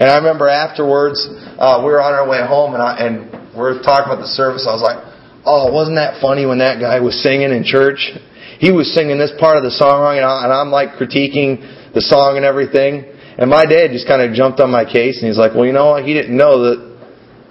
[0.00, 1.20] And I remember afterwards,
[1.60, 4.28] uh, we were on our way home, and, I, and we are talking about the
[4.28, 4.68] service.
[4.68, 5.00] I was like,
[5.48, 8.12] "Oh, wasn't that funny when that guy was singing in church?
[8.60, 11.94] He was singing this part of the song wrong, and, I, and I'm like critiquing
[11.96, 15.28] the song and everything." And my dad just kind of jumped on my case, and
[15.28, 16.04] he's like, "Well, you know what?
[16.04, 16.95] He didn't know that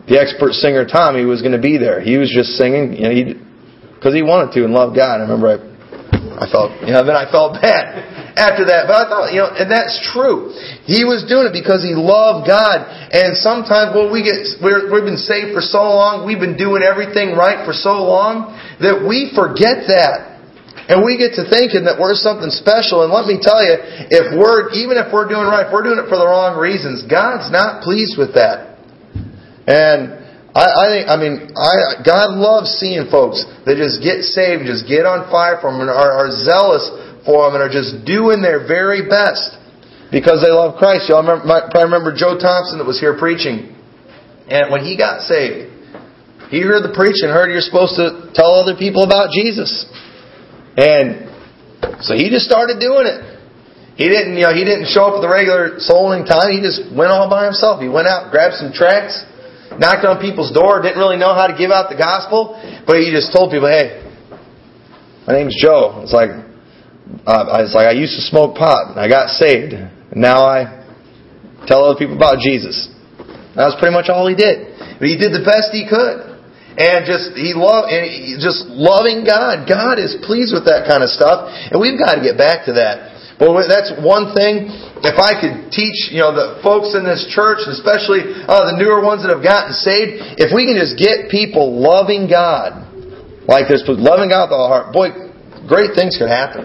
[0.07, 2.01] the expert singer Tommy was going to be there.
[2.01, 3.39] He was just singing, you know,
[3.95, 5.57] because he, he wanted to and loved God." I remember I,
[6.35, 8.85] I felt, you know, then I felt bad after that.
[8.85, 10.51] But I thought, you know, and that's true.
[10.83, 12.83] He was doing it because he loved God.
[13.11, 16.83] And sometimes, well, we get, we're, we've been saved for so long, we've been doing
[16.83, 20.35] everything right for so long, that we forget that.
[20.85, 23.01] And we get to thinking that we're something special.
[23.01, 23.73] And let me tell you,
[24.13, 27.01] if we're, even if we're doing right, if we're doing it for the wrong reasons,
[27.09, 28.74] God's not pleased with that.
[29.67, 30.25] And
[30.55, 34.87] I, I think, I mean, I, God loves seeing folks that just get saved, just
[34.87, 36.85] get on fire for Him, and are, are zealous
[37.27, 39.57] for Him, and are just doing their very best
[40.15, 41.09] because they love Christ.
[41.09, 43.75] Y'all remember, probably remember Joe Thompson that was here preaching.
[44.47, 45.73] And when he got saved,
[46.53, 49.89] he heard the preaching, heard you're supposed to tell other people about Jesus.
[50.77, 51.25] And
[52.05, 53.19] so he just started doing it.
[53.97, 56.51] He didn't, you know, he didn't show up at the regular soul time.
[56.51, 57.81] He just went all by himself.
[57.81, 59.23] He went out, grabbed some tracts,
[59.79, 63.11] knocked on people's door, didn't really know how to give out the gospel, but he
[63.11, 64.01] just told people, hey,
[65.27, 66.01] my name's Joe.
[66.03, 66.29] It's like,
[67.25, 69.73] uh, I was like, I used to smoke pot, and I got saved.
[69.73, 70.85] And now I
[71.65, 72.89] tell other people about Jesus.
[73.57, 74.77] That was pretty much all he did.
[74.99, 76.35] But he did the best he could.
[76.75, 79.63] And just he loved, and he, just loving God.
[79.63, 82.75] God is pleased with that kind of stuff, and we've got to get back to
[82.75, 83.14] that.
[83.35, 84.71] But that's one thing.
[85.03, 89.03] If I could teach, you know, the folks in this church, especially uh, the newer
[89.03, 92.87] ones that have gotten saved, if we can just get people loving God
[93.43, 95.11] like this, loving God with all heart, boy,
[95.67, 96.63] great things could happen.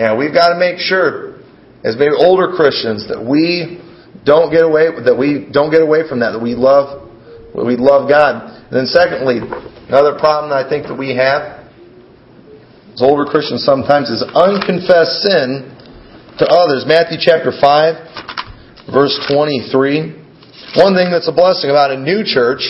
[0.00, 1.36] And we've got to make sure,
[1.84, 3.84] as maybe older Christians, that we
[4.24, 6.32] don't get away that we don't get away from that.
[6.32, 7.04] That we love,
[7.52, 8.48] we love God.
[8.48, 9.44] And then, secondly,
[9.92, 11.59] another problem that I think that we have
[12.94, 15.70] as older Christians sometimes is unconfessed sin
[16.38, 16.84] to others.
[16.86, 17.94] Matthew chapter five,
[18.92, 20.18] verse twenty-three.
[20.74, 22.62] One thing that's a blessing about a new church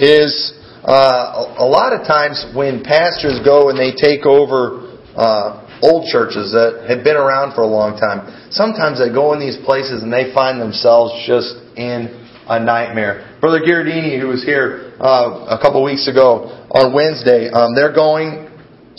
[0.00, 0.52] is
[0.84, 6.52] uh, a lot of times when pastors go and they take over uh, old churches
[6.52, 8.50] that have been around for a long time.
[8.50, 12.08] Sometimes they go in these places and they find themselves just in
[12.48, 13.36] a nightmare.
[13.40, 18.47] Brother Giardini, who was here uh, a couple weeks ago on Wednesday, um, they're going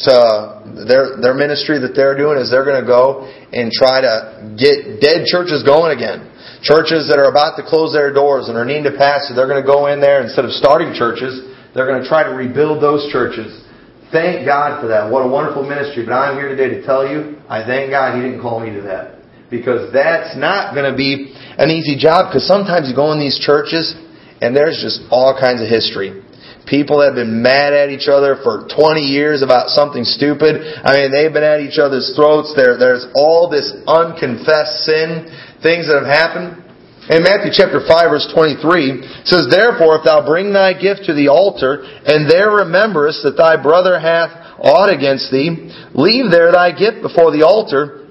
[0.08, 4.56] to their their ministry that they're doing is they're going to go and try to
[4.56, 6.30] get dead churches going again.
[6.62, 9.64] Churches that are about to close their doors and are needing to pastor, they're going
[9.64, 13.08] to go in there instead of starting churches, they're going to try to rebuild those
[13.12, 13.64] churches
[14.12, 15.12] Thank God for that.
[15.12, 16.04] What a wonderful ministry.
[16.04, 18.82] But I'm here today to tell you, I thank God He didn't call me to
[18.89, 19.22] that.
[19.50, 22.30] Because that's not going to be an easy job.
[22.30, 23.93] Because sometimes you go in these churches
[24.41, 26.26] and there's just all kinds of history.
[26.68, 30.62] People have been mad at each other for 20 years about something stupid.
[30.84, 32.53] I mean, they've been at each other's throats.
[32.55, 35.26] There, there's all this unconfessed sin,
[35.64, 36.70] things that have happened.
[37.10, 41.30] In Matthew chapter 5 verse 23 says, Therefore, if thou bring thy gift to the
[41.30, 44.30] altar, and there rememberest that thy brother hath
[44.62, 48.05] aught against thee, leave there thy gift before the altar,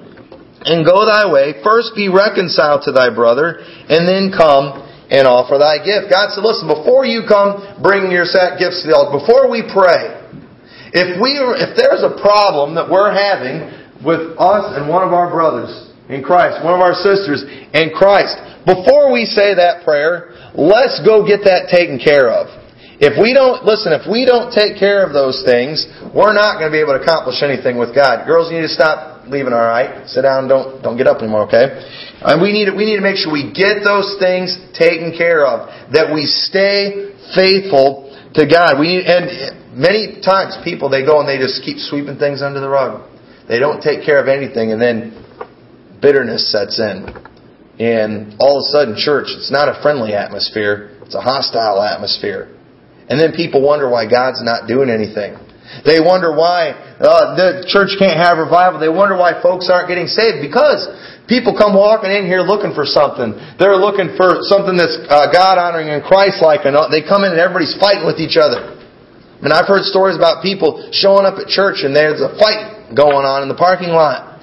[0.66, 1.62] and go thy way.
[1.62, 6.12] First be reconciled to thy brother, and then come and offer thy gift.
[6.12, 8.28] God said, listen, before you come bring your
[8.60, 10.16] gifts to the altar, before we pray,
[10.92, 13.68] if we, if there's a problem that we're having
[14.04, 15.72] with us and one of our brothers
[16.08, 21.24] in Christ, one of our sisters in Christ, before we say that prayer, let's go
[21.24, 22.52] get that taken care of.
[23.00, 26.68] If we don't, listen, if we don't take care of those things, we're not going
[26.68, 28.26] to be able to accomplish anything with God.
[28.26, 30.08] Girls, you need to stop leaving, alright?
[30.08, 31.80] Sit down, don't, don't get up anymore, okay?
[32.20, 35.68] And we need, we need to make sure we get those things taken care of.
[35.92, 38.80] That we stay faithful to God.
[38.80, 42.60] We need, and many times people, they go and they just keep sweeping things under
[42.60, 43.08] the rug.
[43.48, 45.16] They don't take care of anything and then
[46.02, 47.08] bitterness sets in.
[47.78, 52.54] And all of a sudden, church, it's not a friendly atmosphere, it's a hostile atmosphere.
[53.08, 55.38] And then people wonder why God's not doing anything.
[55.84, 58.80] They wonder why uh, the church can't have revival.
[58.80, 60.88] They wonder why folks aren't getting saved because
[61.28, 63.36] people come walking in here looking for something.
[63.60, 67.36] They're looking for something that's uh, God honoring and Christ like, and they come in
[67.36, 68.74] and everybody's fighting with each other.
[68.74, 72.96] I mean, I've heard stories about people showing up at church and there's a fight
[72.96, 74.42] going on in the parking lot.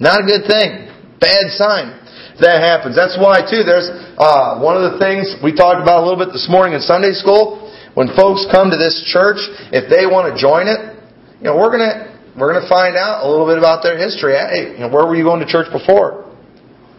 [0.00, 0.88] Not a good thing.
[1.20, 2.06] Bad sign
[2.40, 2.96] that happens.
[2.96, 6.32] That's why, too, there's uh, one of the things we talked about a little bit
[6.32, 7.65] this morning in Sunday school.
[7.96, 9.40] When folks come to this church,
[9.72, 11.00] if they want to join it,
[11.40, 14.36] you know, we're gonna we're gonna find out a little bit about their history.
[14.36, 16.28] Hey, you know, where were you going to church before?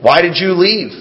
[0.02, 0.98] Why did you leave?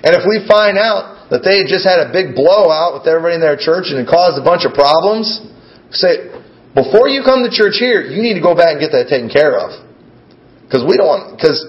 [0.00, 3.44] And if we find out that they just had a big blowout with everybody in
[3.44, 5.28] their church and it caused a bunch of problems,
[5.92, 6.32] say,
[6.72, 9.28] before you come to church here, you need to go back and get that taken
[9.28, 9.76] care of.
[10.64, 11.60] Because we don't want, because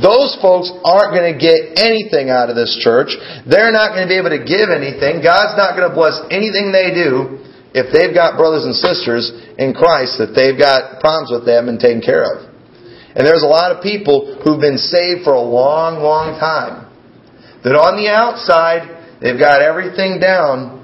[0.00, 3.12] those folks aren't going to get anything out of this church.
[3.44, 5.20] They're not going to be able to give anything.
[5.20, 7.44] God's not going to bless anything they do
[7.76, 9.28] if they've got brothers and sisters
[9.60, 12.48] in Christ that they've got problems with them and taken care of.
[13.12, 16.88] And there's a lot of people who've been saved for a long, long time.
[17.60, 20.80] That on the outside, they've got everything down,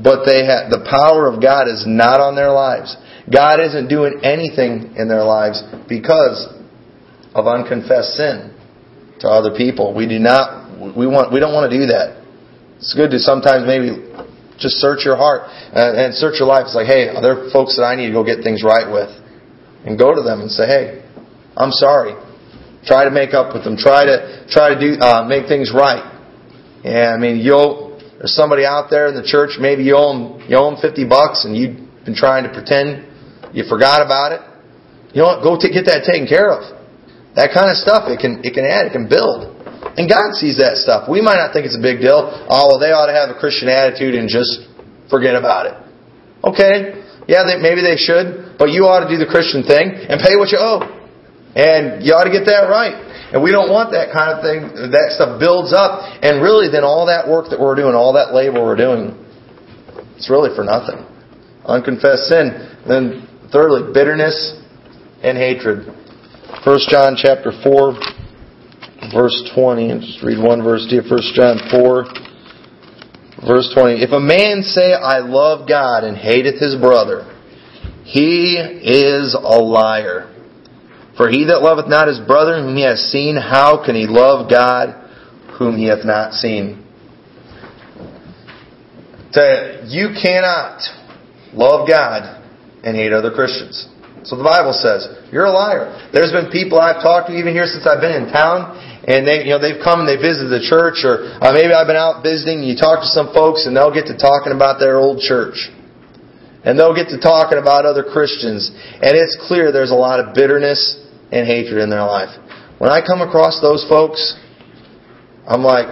[0.00, 2.96] but they have, the power of God is not on their lives.
[3.28, 6.55] God isn't doing anything in their lives because
[7.36, 8.56] of unconfessed sin
[9.20, 9.94] to other people.
[9.94, 12.24] We do not, we want, we don't want to do that.
[12.80, 14.00] It's good to sometimes maybe
[14.58, 16.64] just search your heart and, search your life.
[16.68, 19.12] It's like, hey, are there folks that I need to go get things right with?
[19.84, 21.04] And go to them and say, hey,
[21.56, 22.16] I'm sorry.
[22.84, 23.76] Try to make up with them.
[23.76, 26.04] Try to try to do uh, make things right.
[26.84, 29.58] Yeah, I mean, you'll there's somebody out there in the church.
[29.58, 33.06] Maybe you owe them, you owe them fifty bucks, and you've been trying to pretend
[33.54, 34.40] you forgot about it.
[35.14, 35.42] You know what?
[35.42, 36.75] Go get that taken care of.
[37.36, 39.52] That kind of stuff, it can, it can add, it can build.
[39.96, 41.08] And God sees that stuff.
[41.08, 42.16] We might not think it's a big deal.
[42.48, 44.64] Oh, well, they ought to have a Christian attitude and just
[45.08, 45.76] forget about it.
[46.44, 47.04] Okay.
[47.28, 50.36] Yeah, they, maybe they should, but you ought to do the Christian thing and pay
[50.36, 50.84] what you owe.
[51.56, 52.96] And you ought to get that right.
[53.32, 54.92] And we don't want that kind of thing.
[54.92, 56.04] That stuff builds up.
[56.20, 59.16] And really, then all that work that we're doing, all that labor we're doing,
[60.16, 61.04] it's really for nothing.
[61.64, 62.52] Unconfessed sin.
[62.86, 64.60] Then Thirdly, bitterness
[65.22, 65.86] and hatred.
[66.64, 67.94] 1 John chapter 4,
[69.12, 69.90] verse 20.
[69.90, 71.02] And just read one verse to you.
[71.02, 72.04] 1 John 4,
[73.46, 74.02] verse 20.
[74.02, 77.32] If a man say, I love God and hateth his brother,
[78.04, 80.32] he is a liar.
[81.16, 84.50] For he that loveth not his brother whom he hath seen, how can he love
[84.50, 84.94] God
[85.58, 86.84] whom he hath not seen?
[89.88, 90.80] You cannot
[91.52, 92.42] love God
[92.82, 93.88] and hate other Christians.
[94.24, 96.10] So the Bible says, you're a liar.
[96.12, 98.74] There's been people I've talked to even here since I've been in town,
[99.06, 101.86] and they, you know, they've come and they visited the church, or uh, maybe I've
[101.86, 102.64] been out visiting.
[102.64, 105.70] And you talk to some folks, and they'll get to talking about their old church,
[106.66, 108.66] and they'll get to talking about other Christians,
[108.98, 110.98] and it's clear there's a lot of bitterness
[111.30, 112.34] and hatred in their life.
[112.78, 114.34] When I come across those folks,
[115.46, 115.86] I'm like,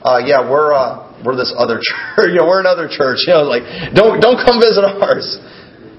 [0.00, 2.32] uh, yeah, we're uh, we're this other church.
[2.32, 3.20] you know, we're another church.
[3.28, 5.36] You know, like don't don't come visit ours.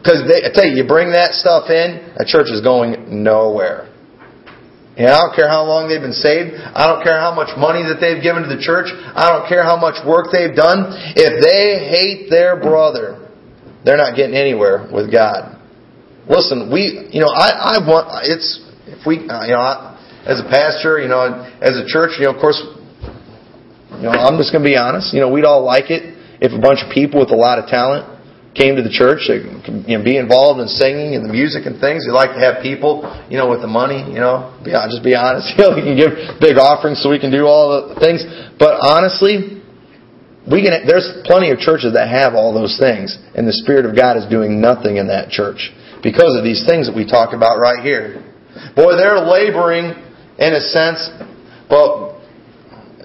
[0.01, 3.85] Because I tell you, you bring that stuff in, a church is going nowhere.
[4.97, 6.57] And I don't care how long they've been saved.
[6.57, 8.89] I don't care how much money that they've given to the church.
[8.89, 10.89] I don't care how much work they've done.
[11.13, 13.29] If they hate their brother,
[13.85, 15.61] they're not getting anywhere with God.
[16.25, 18.57] Listen, we, you know, I, I want, it's,
[18.89, 22.25] if we, uh, you know, I, as a pastor, you know, as a church, you
[22.25, 22.57] know, of course,
[24.01, 25.13] you know, I'm just going to be honest.
[25.13, 27.69] You know, we'd all like it if a bunch of people with a lot of
[27.69, 28.05] talent
[28.53, 29.39] came to the church to
[29.87, 32.03] you know, be involved in singing and the music and things.
[32.03, 35.15] We like to have people, you know, with the money, you know, be, just be
[35.15, 35.47] honest.
[35.55, 38.23] You know, we can give big offerings so we can do all the things.
[38.59, 39.63] But honestly,
[40.43, 43.95] we can, there's plenty of churches that have all those things, and the Spirit of
[43.95, 45.71] God is doing nothing in that church
[46.03, 48.19] because of these things that we talk about right here.
[48.75, 49.95] Boy, they're laboring
[50.41, 51.07] in a sense,
[51.69, 52.19] but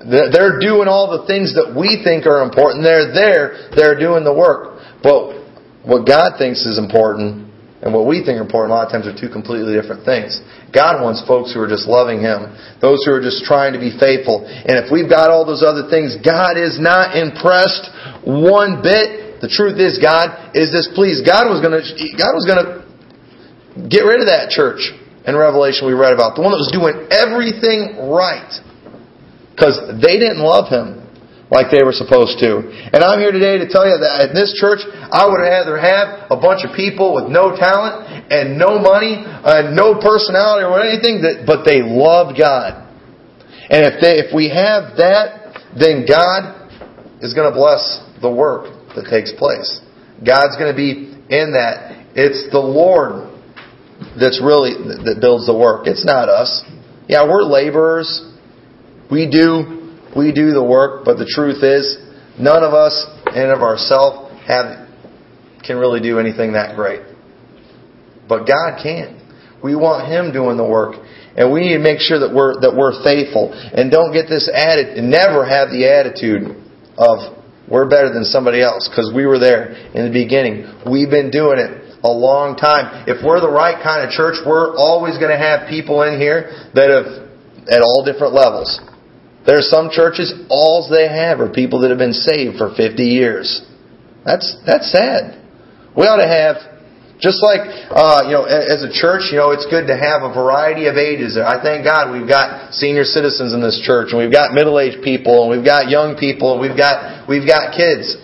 [0.09, 2.83] they're doing all the things that we think are important.
[2.83, 4.76] They're there, they're doing the work.
[5.03, 5.47] But
[5.87, 7.47] what God thinks is important
[7.87, 10.43] and what we think are important a lot of times are two completely different things.
[10.75, 12.51] God wants folks who are just loving Him,
[12.83, 14.43] those who are just trying to be faithful.
[14.43, 17.87] And if we've got all those other things, God is not impressed
[18.27, 19.39] one bit.
[19.39, 21.23] The truth is, God is displeased.
[21.23, 21.85] God was going to,
[22.19, 22.69] God was going to
[23.87, 24.91] get rid of that church
[25.23, 28.51] in Revelation we read about, the one that was doing everything right,
[29.55, 31.06] because they didn't love Him
[31.51, 32.67] like they were supposed to.
[32.91, 36.27] And I'm here today to tell you that in this church, I would rather have
[36.31, 41.23] a bunch of people with no talent and no money and no personality or anything,
[41.23, 42.83] that, but they loved God.
[43.71, 46.67] And if they, if we have that, then God
[47.23, 49.81] is going to bless the work that takes place.
[50.19, 52.11] God's going to be in that.
[52.19, 53.31] It's the Lord
[54.19, 55.87] that's really that builds the work.
[55.87, 56.65] It's not us.
[57.09, 58.35] Yeah, we're laborers.
[59.11, 61.99] We do we do the work, but the truth is,
[62.39, 62.95] none of us
[63.35, 64.87] in of ourselves have
[65.65, 67.03] can really do anything that great.
[68.29, 69.19] But God can.
[69.63, 71.03] We want Him doing the work.
[71.37, 73.53] And we need to make sure that we're that we're faithful.
[73.53, 76.57] And don't get this added and never have the attitude
[76.97, 77.37] of
[77.69, 80.65] we're better than somebody else because we were there in the beginning.
[80.89, 83.05] We've been doing it a long time.
[83.05, 86.71] If we're the right kind of church, we're always going to have people in here
[86.73, 87.27] that have
[87.69, 88.81] at all different levels
[89.47, 93.03] There are some churches, all they have are people that have been saved for 50
[93.03, 93.63] years.
[94.25, 95.39] That's, that's sad.
[95.95, 96.59] We ought to have,
[97.23, 97.63] just like,
[97.95, 100.99] uh, you know, as a church, you know, it's good to have a variety of
[100.99, 101.39] ages.
[101.39, 105.47] I thank God we've got senior citizens in this church, and we've got middle-aged people,
[105.47, 108.19] and we've got young people, and we've got, we've got kids.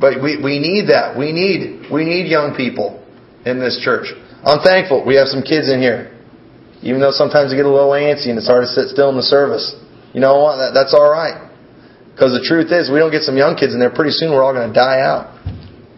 [0.00, 1.20] But we, we need that.
[1.20, 3.04] We need, we need young people
[3.44, 4.08] in this church.
[4.40, 6.16] I'm thankful we have some kids in here.
[6.80, 9.16] Even though sometimes they get a little antsy and it's hard to sit still in
[9.16, 9.76] the service.
[10.12, 10.56] You know what?
[10.58, 11.50] That, that's alright.
[12.12, 14.42] Because the truth is, we don't get some young kids in there, pretty soon we're
[14.42, 15.38] all going to die out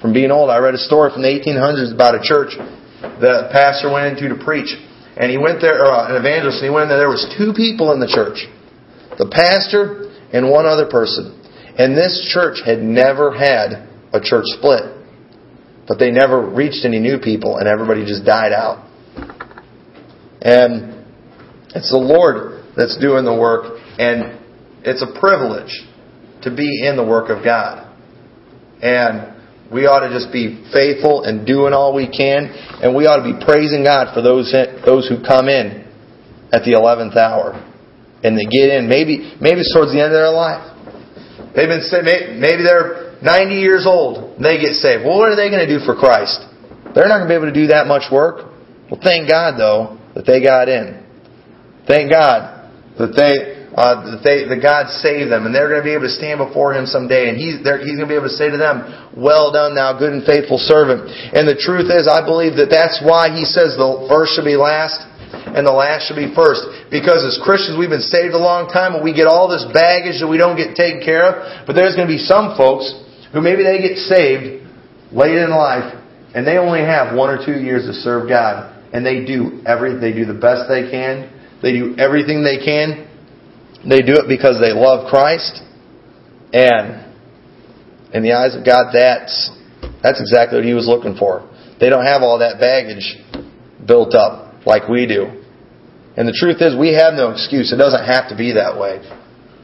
[0.01, 0.51] from being old.
[0.51, 2.55] I read a story from the 1800s about a church
[3.03, 4.75] the pastor went into to preach.
[5.17, 7.05] And he went there, or uh, an evangelist, and he went in there.
[7.05, 8.49] There was two people in the church.
[9.19, 11.37] The pastor and one other person.
[11.77, 14.89] And this church had never had a church split.
[15.87, 18.89] But they never reached any new people, and everybody just died out.
[20.41, 21.05] And
[21.75, 24.39] it's the Lord that's doing the work, and
[24.85, 25.73] it's a privilege
[26.43, 27.89] to be in the work of God.
[28.83, 29.33] And
[29.73, 32.51] we ought to just be faithful and doing all we can,
[32.83, 34.53] and we ought to be praising God for those
[34.85, 35.87] those who come in
[36.53, 37.57] at the eleventh hour,
[38.23, 38.89] and they get in.
[38.89, 40.73] Maybe maybe it's towards the end of their life.
[41.57, 41.85] They've been
[42.41, 45.05] maybe they're 90 years old and they get saved.
[45.05, 46.43] Well, what are they going to do for Christ?
[46.95, 48.51] They're not going to be able to do that much work.
[48.91, 51.07] Well, thank God though that they got in.
[51.87, 52.69] Thank God
[52.99, 56.05] that they uh, that they that God saved them, and they're going to be able
[56.05, 58.61] to stand before Him someday, and He's He's going to be able to say to
[58.61, 58.85] them,
[59.17, 63.01] "Well done, thou good and faithful servant." And the truth is, I believe that that's
[63.01, 65.01] why He says the first should be last,
[65.57, 66.69] and the last should be first.
[66.93, 70.21] Because as Christians, we've been saved a long time, and we get all this baggage
[70.21, 71.65] that we don't get taken care of.
[71.65, 72.93] But there's going to be some folks
[73.33, 74.69] who maybe they get saved
[75.17, 75.97] late in life,
[76.37, 79.97] and they only have one or two years to serve God, and they do every
[79.97, 81.33] they do the best they can.
[81.65, 83.09] They do everything they can
[83.89, 85.61] they do it because they love Christ.
[86.53, 87.13] And
[88.13, 89.51] in the eyes of God, that's,
[90.03, 91.49] that's exactly what He was looking for.
[91.81, 93.19] They don't have all that baggage
[93.87, 95.43] built up like we do.
[96.17, 97.73] And the truth is, we have no excuse.
[97.73, 99.01] It doesn't have to be that way.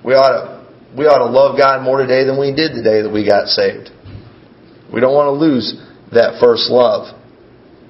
[0.02, 0.42] We ought to,
[0.96, 3.52] we ought to love God more today than we did the day that we got
[3.52, 3.92] saved.
[4.88, 5.76] We don't want to lose
[6.16, 7.12] that first love.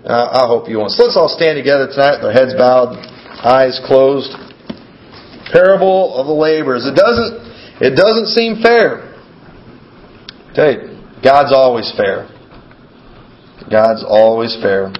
[0.05, 0.91] I, hope you won't.
[0.91, 2.99] So let's all stand together tonight, with our heads bowed,
[3.39, 4.35] eyes closed
[5.53, 6.87] parable of the laborers.
[6.87, 7.35] It doesn't,
[7.81, 9.09] it doesn't seem fair.
[10.53, 10.89] Okay,
[11.23, 12.29] God's always fair.
[13.71, 14.93] God's always fair.